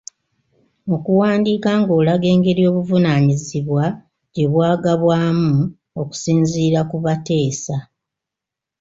Okuwandiika 0.95 1.69
ng’olaga 1.81 2.27
engeri 2.33 2.61
obuvunaanyizibwa 2.69 3.85
gye 4.33 4.45
bwagabwamu 4.51 5.51
okusinziira 6.01 6.79
ku 6.89 6.97
bateesa. 7.05 7.77